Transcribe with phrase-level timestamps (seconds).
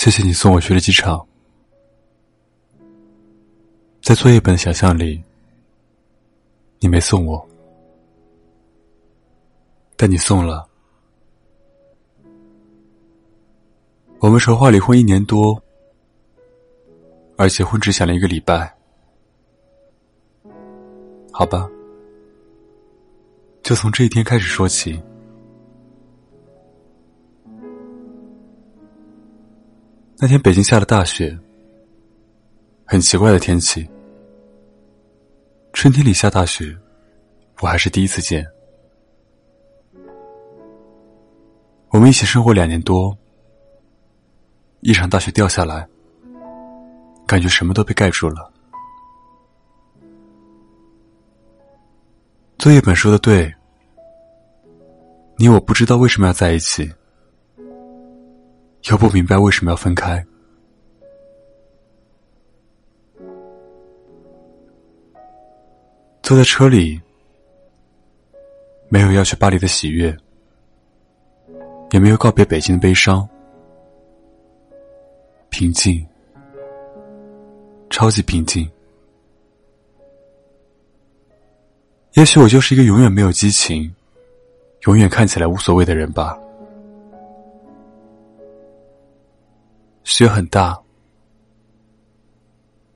[0.00, 1.22] 谢谢你送我去了机场。
[4.00, 5.22] 在作业本想象里，
[6.78, 7.46] 你没送我，
[9.98, 10.66] 但你送了。
[14.20, 15.62] 我们筹划离婚一年多，
[17.36, 18.74] 而结婚只想了一个礼拜。
[21.30, 21.68] 好吧，
[23.62, 24.98] 就从这一天开始说起。
[30.22, 31.34] 那天北京下了大雪，
[32.84, 33.88] 很奇怪的天气。
[35.72, 36.76] 春天里下大雪，
[37.60, 38.46] 我还是第一次见。
[41.88, 43.16] 我们一起生活两年多，
[44.80, 45.88] 一场大雪掉下来，
[47.26, 48.52] 感觉什么都被盖住了。
[52.58, 53.50] 作业本说的对，
[55.38, 56.92] 你我不知道为什么要在一起。
[58.88, 60.24] 又不明白为什么要分开。
[66.22, 67.00] 坐在车里，
[68.88, 70.16] 没有要去巴黎的喜悦，
[71.90, 73.28] 也没有告别北京的悲伤，
[75.48, 76.06] 平静，
[77.90, 78.70] 超级平静。
[82.14, 83.92] 也许我就是一个永远没有激情，
[84.86, 86.38] 永远看起来无所谓的人吧。
[90.10, 90.76] 雪很大，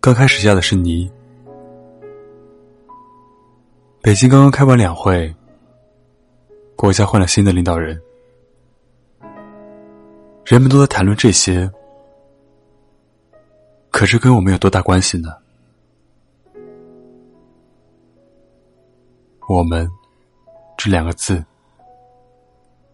[0.00, 1.10] 刚开始下的是泥。
[4.00, 5.34] 北京刚刚开完两会，
[6.76, 8.00] 国家换了新的领导人，
[10.44, 11.68] 人们都在谈论这些，
[13.90, 15.30] 可这跟我们有多大关系呢？
[19.48, 19.90] 我们
[20.78, 21.44] 这两个字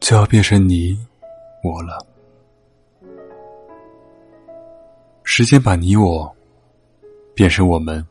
[0.00, 0.98] 就要变成你
[1.62, 2.04] 我了。
[5.28, 6.34] 时间把你我
[7.34, 8.02] 变成我们，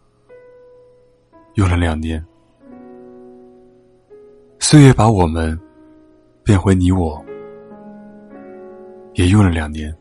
[1.53, 2.21] 用了两年；
[4.59, 5.57] 岁月把我们
[6.43, 7.23] 变回你我，
[9.13, 9.95] 也用了两年。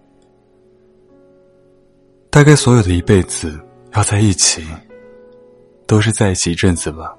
[2.30, 3.58] 大概所有的一辈子
[3.92, 4.66] 要在一起，
[5.86, 7.16] 都是在一起一阵子吧。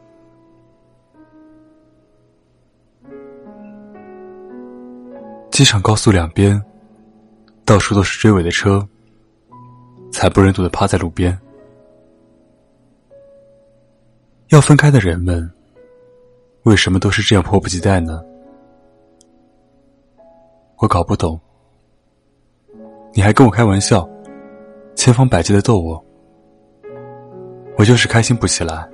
[5.52, 6.62] 机场高速两边，
[7.64, 8.86] 到处都是追尾的车。
[10.16, 11.38] 惨不忍睹的趴在路边。
[14.48, 15.52] 要分开的人们，
[16.64, 18.24] 为什么都是这样迫不及待呢？
[20.78, 21.38] 我搞不懂。
[23.14, 24.10] 你还跟我开玩笑，
[24.96, 26.02] 千方百计的逗我，
[27.78, 28.88] 我就是开心不起来。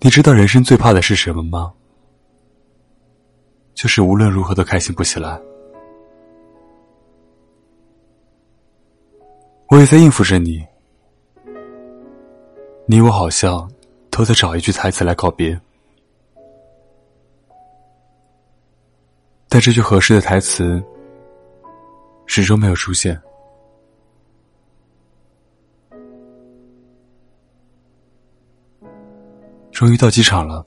[0.00, 1.72] 你知道人生最怕的是什么吗？
[3.72, 5.40] 就是无论如何都开心不起来。
[9.70, 10.66] 我也在应付着你，
[12.86, 13.70] 你我好像
[14.10, 15.60] 都在找一句台词来告别，
[19.46, 20.82] 但这句合适的台词
[22.24, 23.20] 始终没有出现。
[29.70, 30.66] 终于到机场了，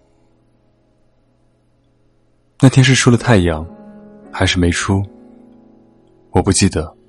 [2.59, 3.65] 那天是出了太阳，
[4.31, 5.03] 还是没出？
[6.29, 7.00] 我不记得。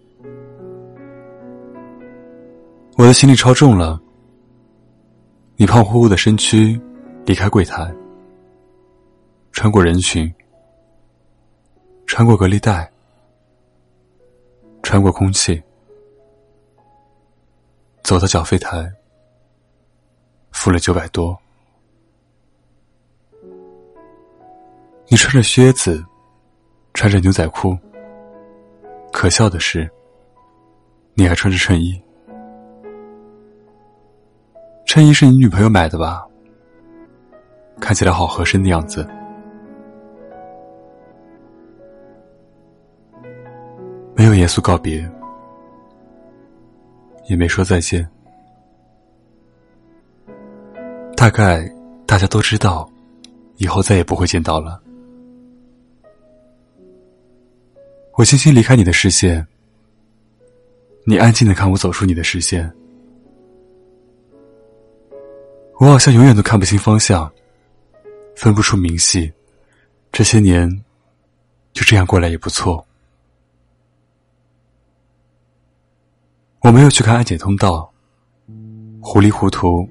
[2.94, 4.00] 我的行李超重了，
[5.56, 6.78] 你胖乎乎的身躯
[7.24, 7.92] 离开柜台，
[9.50, 10.32] 穿过人群，
[12.06, 12.90] 穿过隔离带，
[14.82, 15.60] 穿过空气，
[18.02, 18.92] 走到缴费台，
[20.52, 21.36] 付了九百多。
[25.08, 26.04] 你穿着靴子，
[26.94, 27.76] 穿着牛仔裤，
[29.10, 29.90] 可笑的是，
[31.14, 32.00] 你还穿着衬衣。
[34.92, 36.22] 衬衣是你女朋友买的吧？
[37.80, 39.08] 看起来好合身的样子。
[44.14, 45.10] 没有严肃告别，
[47.26, 48.06] 也没说再见。
[51.16, 51.66] 大概
[52.06, 52.86] 大家都知道，
[53.56, 54.78] 以后再也不会见到了。
[58.18, 59.46] 我轻轻离开你的视线，
[61.06, 62.70] 你安静的看我走出你的视线。
[65.82, 67.28] 我好像永远都看不清方向，
[68.36, 69.32] 分不出明细。
[70.12, 70.70] 这些年，
[71.72, 72.86] 就这样过来也不错。
[76.60, 77.92] 我没有去看安检通道，
[79.00, 79.84] 糊里糊涂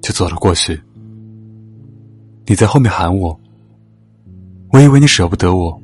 [0.00, 0.80] 就走了过去。
[2.46, 3.36] 你在后面喊我，
[4.70, 5.82] 我以为你舍不得我。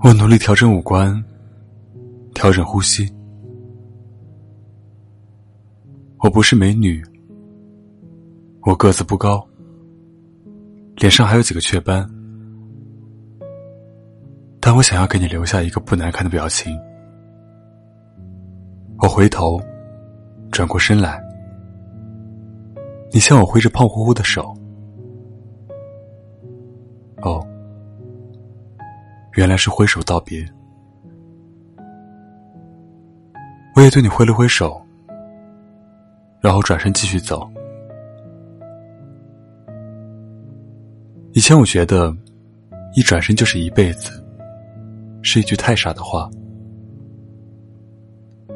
[0.00, 1.22] 我努力调整五官，
[2.32, 3.06] 调整呼吸。
[6.20, 7.00] 我不是美女，
[8.62, 9.46] 我个子不高，
[10.96, 12.08] 脸上还有几个雀斑，
[14.60, 16.76] 但我想要给你留下一个不难看的表情。
[18.98, 19.60] 我回头，
[20.50, 21.22] 转过身来，
[23.12, 24.52] 你向我挥着胖乎乎的手。
[27.22, 27.40] 哦。
[29.34, 30.44] 原来是挥手道别，
[33.76, 34.84] 我也对你挥了挥手，
[36.48, 37.46] 然后转身继续走。
[41.32, 42.10] 以前我觉得，
[42.96, 44.24] 一转身就是一辈子，
[45.20, 46.26] 是一句太傻的话，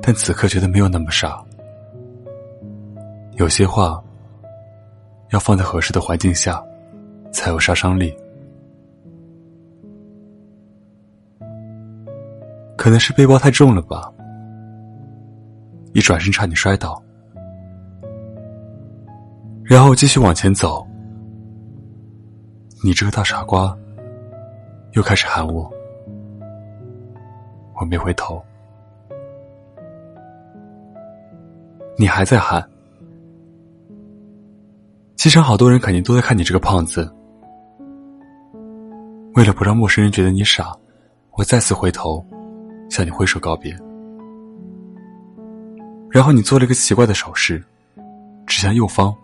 [0.00, 1.44] 但此刻觉得没有那么傻。
[3.34, 4.02] 有些话，
[5.32, 6.64] 要放在合适的环境下，
[7.30, 8.10] 才有杀伤力。
[12.74, 14.10] 可能是背包太重了吧，
[15.92, 16.98] 一转身差点摔倒，
[19.72, 20.86] 然后继续往前走。
[22.84, 23.74] 你这个大傻瓜，
[24.92, 25.72] 又开始喊我，
[27.80, 28.44] 我没回头。
[31.96, 32.62] 你还在喊，
[35.16, 37.10] 机场好多人肯定都在看你这个胖子。
[39.36, 40.70] 为了不让陌生人觉得你傻，
[41.38, 42.22] 我再次回头。
[42.90, 43.74] 向你挥手告别，
[46.10, 47.64] 然后你做了一个奇怪的手势，
[48.46, 49.16] 指向右方，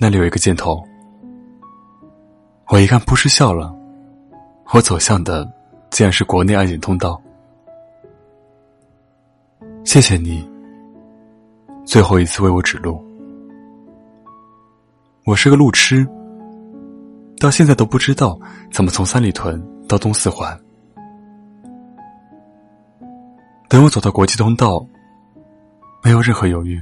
[0.00, 0.80] 那里有一个箭头。
[2.68, 3.74] 我一看，不是笑了，
[4.72, 5.44] 我走向的
[5.90, 7.20] 竟然是国内安检通道。
[9.84, 10.48] 谢谢你，
[11.84, 13.04] 最后一次为我指路。
[15.24, 16.06] 我是个路痴，
[17.40, 18.38] 到现在都不知道
[18.70, 20.56] 怎么从三里屯到东四环。
[23.68, 24.86] 等我走到国际通道，
[26.04, 26.80] 没有任何犹豫，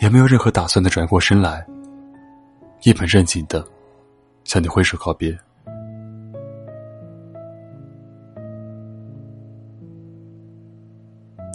[0.00, 1.64] 也没有任何打算的转过身来，
[2.86, 3.66] 一本正经的
[4.44, 5.36] 向你挥手告别。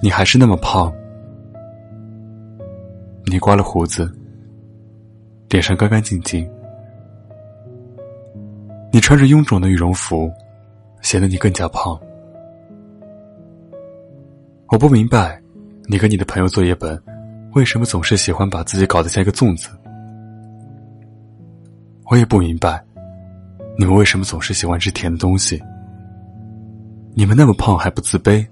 [0.03, 0.93] 你还是那么胖，
[3.27, 4.13] 你刮了胡子，
[5.49, 6.45] 脸上干干净净，
[8.91, 10.29] 你穿着臃肿的羽绒服，
[11.01, 11.97] 显得你更加胖。
[14.67, 15.41] 我不明白，
[15.85, 17.01] 你跟你的朋友作业本，
[17.53, 19.69] 为什么总是喜欢把自己搞得像一个粽子？
[22.11, 22.83] 我也不明白，
[23.77, 25.63] 你们为什么总是喜欢吃甜的东西？
[27.13, 28.45] 你们那么胖还不自卑？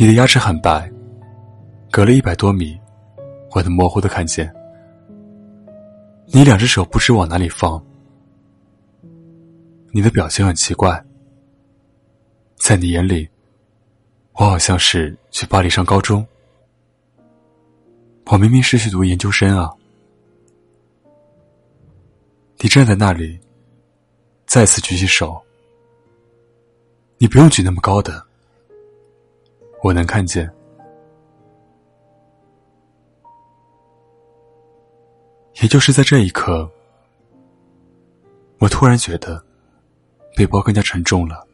[0.00, 0.90] 你的牙齿很白，
[1.90, 2.74] 隔了一百多米，
[3.54, 4.50] 我能模糊的看见。
[6.28, 7.84] 你两只手不知往哪里放，
[9.92, 11.04] 你的表情很奇怪，
[12.56, 13.28] 在你眼里。
[14.36, 16.26] 我好像是去巴黎上高中，
[18.24, 19.70] 我明明是去读研究生啊！
[22.60, 23.38] 你站在那里，
[24.44, 25.40] 再次举起手，
[27.16, 28.20] 你不用举那么高的，
[29.80, 30.52] 我能看见。
[35.62, 36.68] 也就是在这一刻，
[38.58, 39.40] 我突然觉得
[40.34, 41.46] 背包更加沉重了，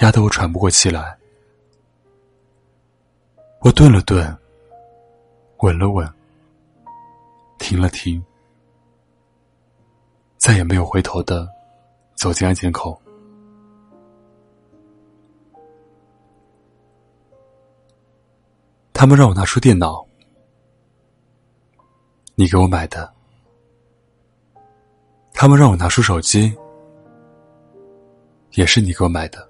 [0.00, 1.18] 压得我喘不过气来。
[3.60, 4.36] 我顿了顿，
[5.60, 6.06] 稳了稳，
[7.58, 8.22] 停了停，
[10.48, 11.46] 再也没有回头的
[12.14, 12.98] 走进安检口。
[18.94, 20.02] 他们让我拿出电脑，
[22.34, 23.06] 你给我买的；
[25.34, 26.56] 他们让我拿出手机，
[28.52, 29.46] 也是你给我买的；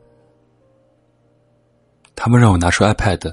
[2.17, 3.33] 他们让我拿出 iPad。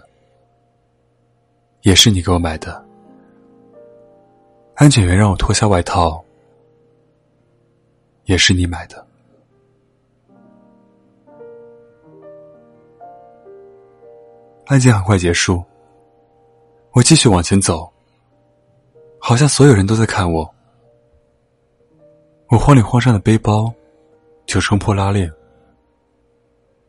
[1.81, 2.85] 也是你给我买的。
[4.75, 6.23] 安检员让我脱下外套，
[8.25, 9.05] 也是你买的。
[14.65, 15.63] 案件很快结束，
[16.91, 17.87] 我继续往前走，
[19.19, 20.49] 好像所有人都在看我。
[22.49, 23.71] 我慌里慌张的背包
[24.45, 25.31] 就冲破拉链，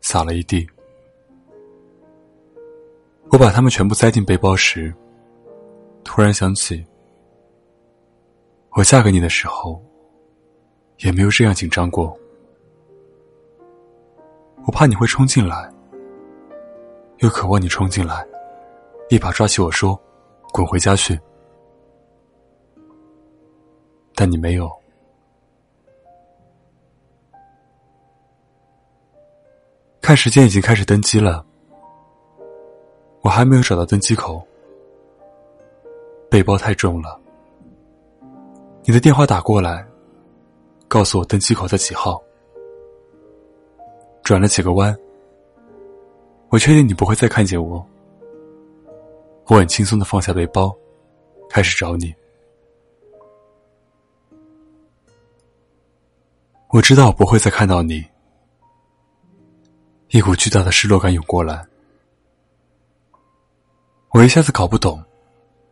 [0.01, 0.67] 洒了一地。
[3.31, 4.95] 我把它们全部塞进背包时，
[6.05, 6.83] 突然想起，
[8.71, 9.83] 我嫁给你的时候，
[10.99, 12.17] 也没有这样紧张过。
[14.67, 15.73] 我怕你会冲进来，
[17.19, 18.27] 又渴望你冲进来，
[19.11, 19.99] 一把抓起我说
[20.53, 21.19] ：“滚回家去。”
[24.15, 24.71] 但你没有。
[30.01, 31.45] 看时间已经开始登机了，
[33.23, 34.41] 我还没有找到登机口，
[36.31, 37.21] 背包太重了。
[38.85, 39.85] 你的电话打过来，
[40.89, 42.23] 告诉我登机口在几号。
[44.23, 44.97] 转了几个弯，
[46.49, 47.85] 我确定你不会再看见我。
[49.47, 50.77] 我很轻松的放下背包，
[51.49, 52.13] 开始找你。
[56.71, 58.05] 我知道我不会再看到你。
[60.09, 61.65] 一股巨大的失落感涌过来，
[64.11, 65.03] 我一下子搞不懂，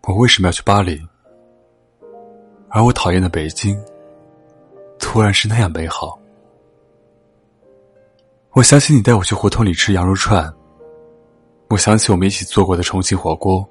[0.03, 1.01] 我为什么要去巴黎，
[2.69, 3.77] 而我讨厌的北京，
[5.15, 6.19] 突然是那样美好。
[8.51, 10.53] 我想起你带我去胡同里吃羊肉串，
[11.69, 13.65] 我想起我们一起做过的重庆火锅，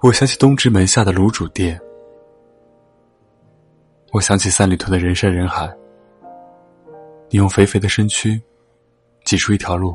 [0.00, 1.78] 我想起东直门下的卤煮店，
[4.10, 5.70] 我想起三里屯的人山人海，
[7.28, 8.40] 你用肥肥的身躯。
[9.22, 9.94] 挤出一条路，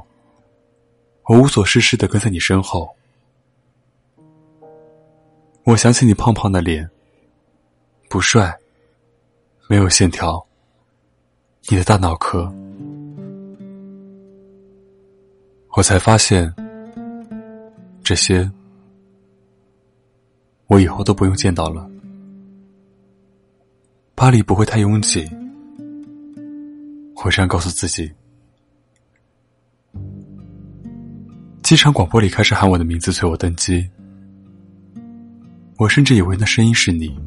[1.23, 2.87] 我无所事事的跟在你身后。
[5.63, 6.87] 我想起你胖胖的脸，
[8.07, 8.55] 不帅，
[9.71, 10.45] 没有线条。
[11.69, 12.53] 你的大脑壳，
[15.77, 16.53] 我才发现，
[18.03, 18.51] 这些
[20.67, 21.89] 我以后都不用见到了。
[24.13, 25.25] 巴黎不会太拥挤，
[27.23, 28.11] 我这样告诉自己。
[31.63, 33.89] 机场广播里开始喊我的名字，催我登机。
[35.77, 37.17] 我甚至以为那声音是你。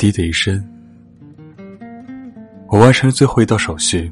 [0.00, 0.66] 滴的一声，
[2.68, 4.10] 我完成了最后一道手续。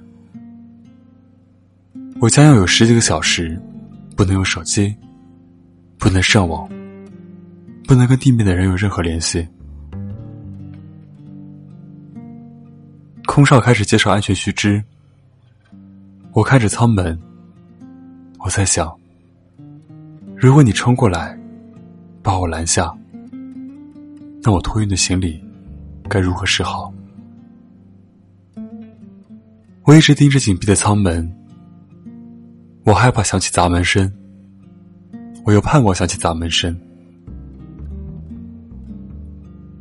[2.21, 3.59] 我将要有十几个小时，
[4.15, 4.95] 不能用手机，
[5.97, 6.69] 不能上网，
[7.87, 9.49] 不能跟地面的人有任何联系。
[13.25, 14.85] 空少开始介绍安全须知。
[16.33, 17.19] 我看着舱门。
[18.41, 18.95] 我在想，
[20.37, 21.35] 如果你冲过来
[22.23, 22.95] 把我拦下，
[24.43, 25.43] 那我托运的行李
[26.09, 26.93] 该如何是好？
[29.85, 31.31] 我一直盯着紧闭的舱门，
[32.85, 34.11] 我害怕响起砸门声，
[35.45, 36.79] 我又盼望响起砸门声，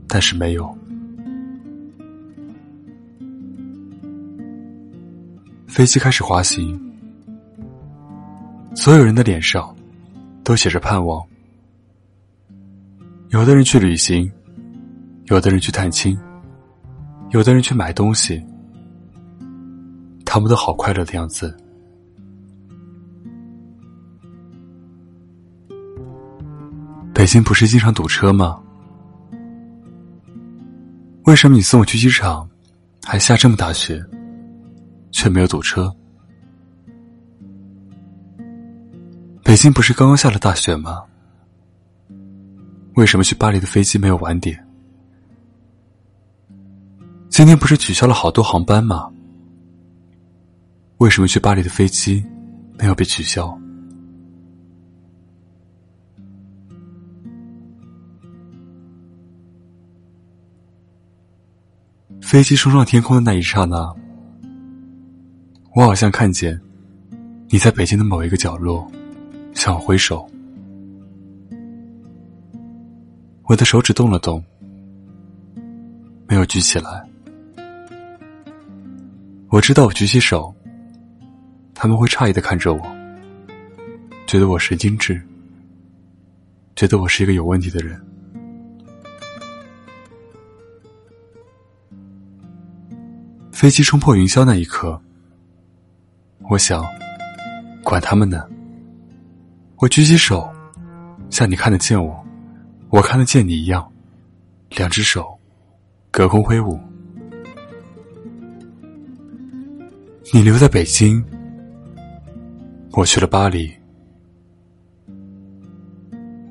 [0.07, 0.77] 但是没有。
[5.67, 6.79] 飞机开始滑行。
[8.75, 9.75] 所有人的脸上
[10.43, 11.25] 都写着盼望。
[13.29, 14.31] 有的人去旅行，
[15.29, 16.17] 有的人去探亲，
[17.31, 18.41] 有的人去买东西，
[20.25, 21.55] 他们都好快乐的样子。
[27.13, 28.57] 北京不是经常堵车吗？
[31.25, 32.49] 为什么你送我去机场，
[33.03, 34.01] 还下这么大雪，
[35.11, 35.93] 却没有堵车？
[39.43, 41.03] 北京不是刚刚下了大雪吗？
[42.95, 44.66] 为什么去巴黎的飞机没有晚点？
[47.37, 49.11] 今天不是取消了好多航班吗？
[50.97, 52.25] 为什么去巴黎的飞机
[52.79, 53.55] 没有被取消？
[62.23, 63.95] 飞机冲上天空的那一刹那，
[65.75, 66.59] 我好像看见
[67.49, 68.91] 你在北京的某一个角落。
[69.53, 70.27] 向我挥手，
[73.43, 74.43] 我的手指动了动，
[76.27, 77.07] 没有举起来。
[79.57, 80.53] 我知道我举起手，
[81.73, 82.95] 他们会诧异的看着我，
[84.27, 85.19] 觉得我神经质，
[86.75, 87.99] 觉得我是一个有问题的人。
[93.51, 95.01] 飞机冲破云霄那一刻，
[96.51, 96.85] 我想，
[97.83, 98.47] 管他们呢。
[99.77, 100.47] 我举起手，
[101.31, 102.23] 像你看得见我，
[102.89, 103.91] 我看得见你一样，
[104.69, 105.35] 两只手
[106.11, 106.79] 隔空挥舞。
[110.33, 111.23] 你留在北京，
[112.91, 113.71] 我去了巴黎。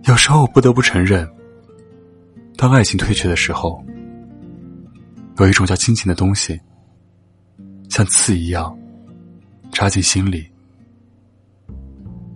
[0.05, 1.29] 有时候我不得不承认，
[2.57, 3.85] 当爱情退却的时候，
[5.39, 6.59] 有一种叫亲情的东西，
[7.91, 8.77] 像刺一样
[9.73, 10.47] 扎进心里。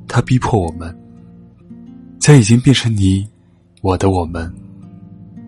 [0.06, 0.94] 他逼迫我们，
[2.18, 3.26] 将已经变成你、
[3.80, 4.52] 我的我们，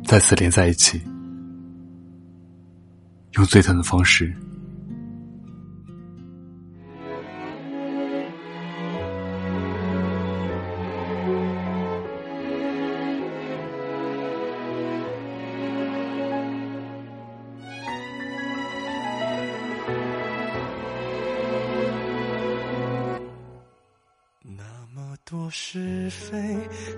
[0.07, 0.99] 再次连在一起，
[3.33, 4.35] 用最疼的方式。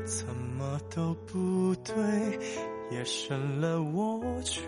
[0.05, 0.27] 怎
[0.59, 1.95] 么都不对。
[2.91, 4.63] 夜深了，我却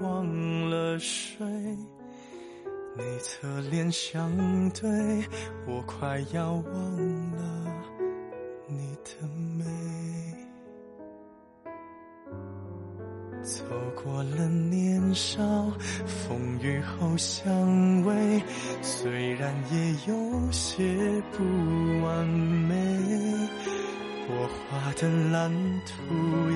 [0.00, 1.46] 忘了睡。
[2.96, 4.30] 你侧脸相
[4.70, 4.90] 对，
[5.66, 7.84] 我快要忘了
[8.66, 9.64] 你的美。
[13.42, 13.64] 走
[14.02, 15.42] 过了年少，
[16.04, 17.52] 风雨后相
[18.04, 18.42] 偎，
[18.82, 21.42] 虽然也有些不
[22.04, 22.76] 完美。
[24.32, 25.50] 我画的蓝
[25.84, 25.92] 图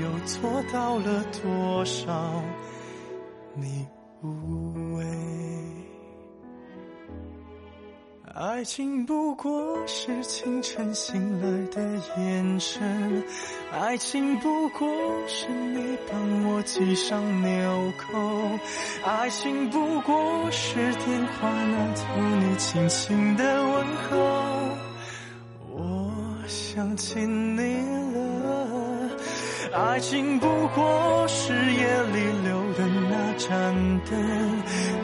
[0.00, 2.42] 又做到了多少？
[3.54, 3.86] 你
[4.22, 5.04] 无畏。
[8.34, 11.80] 爱情不过是清晨醒来的
[12.18, 13.24] 眼神，
[13.72, 14.88] 爱情不过
[15.28, 18.18] 是你帮我系上纽扣，
[19.04, 24.63] 爱情不过是电话那头你轻轻的问候。
[26.74, 27.76] 想起你
[28.14, 29.08] 了，
[29.72, 33.72] 爱情不过是夜里留的那盏
[34.10, 34.18] 灯，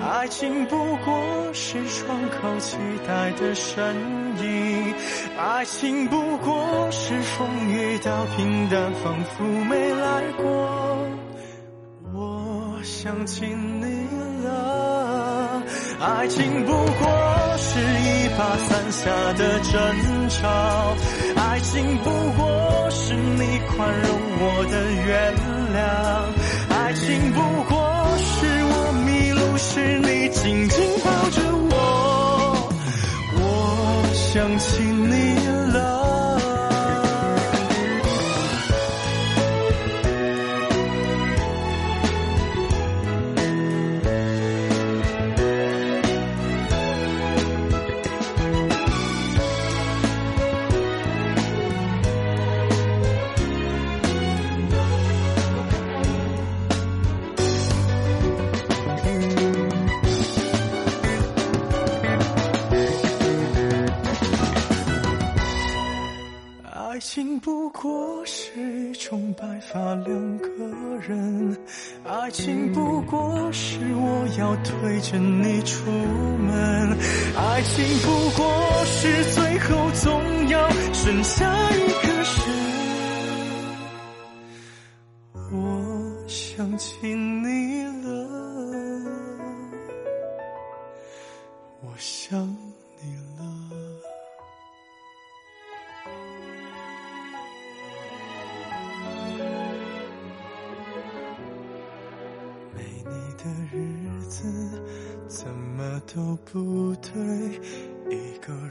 [0.02, 3.94] 爱情不过是窗口期待的身
[4.42, 4.94] 影，
[5.38, 11.08] 爱情不过是风雨到平淡，仿佛没来过。
[12.12, 14.08] 我想起你
[14.44, 15.62] 了，
[16.00, 20.96] 爱情不过是一把伞下的争吵。
[21.50, 25.34] 爱情不过是你宽容我的原
[25.74, 25.78] 谅，
[26.72, 27.74] 爱情不过
[28.18, 31.42] 是我迷路时你紧紧抱着
[31.72, 31.74] 我，
[33.34, 33.42] 我
[34.14, 35.34] 想起你
[73.00, 76.98] 不过是我要推着你出门，
[77.34, 82.69] 爱情不过是最后总要剩下一个人。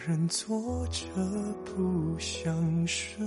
[0.08, 1.06] 人坐着
[1.66, 3.18] 不想睡。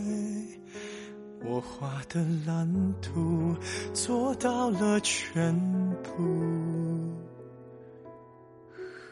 [1.45, 3.55] 我画的蓝图
[3.93, 5.55] 做到了全
[6.03, 6.11] 部，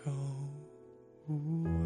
[0.05, 0.11] 好
[1.27, 1.80] 无。